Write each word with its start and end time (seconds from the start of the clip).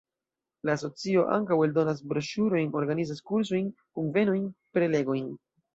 La 0.69 0.71
asocio 0.79 1.25
ankaŭ 1.35 1.59
eldonas 1.67 2.01
broŝurojn, 2.15 2.73
organizas 2.83 3.25
kursojn, 3.29 3.73
kunvenojn, 4.01 4.53
prelegojn. 4.79 5.35